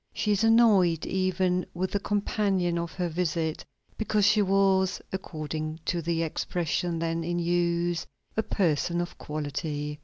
She 0.15 0.31
is 0.31 0.43
annoyed 0.43 1.05
even 1.05 1.63
with 1.75 1.91
the 1.91 1.99
companion 1.99 2.79
of 2.79 2.91
her 2.93 3.07
visit, 3.07 3.63
because 3.99 4.25
she 4.25 4.41
was, 4.41 4.99
according 5.13 5.79
to 5.85 6.01
the 6.01 6.23
expression 6.23 6.97
then 6.97 7.23
in 7.23 7.37
use, 7.37 8.07
a 8.35 8.41
person 8.41 8.99
of 8.99 9.19
quality. 9.19 9.99